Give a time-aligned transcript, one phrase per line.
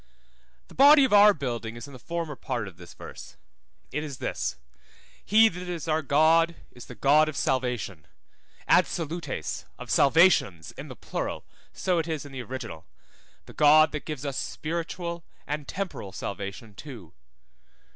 [0.67, 3.37] The body of our building is in the former part of this verse.
[3.91, 4.55] It is this:
[5.23, 8.07] He that is our God is the God of salvation;
[8.67, 12.87] ad salutes, of salvations in the plural, so it is in the original;
[13.45, 17.13] the God that gives us spiritual and temporal salvation too.